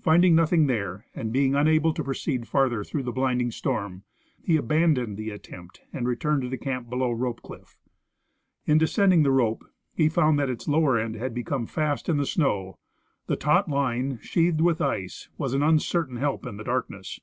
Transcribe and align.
Finding 0.00 0.34
nothing 0.34 0.66
there, 0.66 1.04
and 1.14 1.30
being 1.30 1.54
unable 1.54 1.92
to 1.92 2.02
proceed 2.02 2.48
farther 2.48 2.82
through 2.82 3.02
the 3.02 3.12
blinding 3.12 3.50
storm, 3.50 4.02
he 4.42 4.56
aban 4.56 4.94
doned 4.96 5.16
the 5.18 5.28
attempt 5.28 5.82
and 5.92 6.08
returned 6.08 6.40
to 6.40 6.48
the 6.48 6.56
camp 6.56 6.88
below 6.88 7.14
Roj)e 7.14 7.42
cliff. 7.42 7.76
In 8.64 8.78
descending 8.78 9.24
the 9.24 9.30
rope, 9.30 9.66
he 9.92 10.08
found 10.08 10.38
that 10.38 10.48
its 10.48 10.68
lower 10.68 10.98
end 10.98 11.16
had 11.16 11.34
become 11.34 11.66
fast 11.66 12.08
in 12.08 12.16
the 12.16 12.24
snow. 12.24 12.78
The 13.26 13.36
taut 13.36 13.68
line, 13.68 14.18
sheathed 14.22 14.62
with 14.62 14.80
ice, 14.80 15.28
was 15.36 15.52
an 15.52 15.62
un 15.62 15.78
certain 15.78 16.16
help 16.16 16.46
in 16.46 16.56
the 16.56 16.64
darkness. 16.64 17.20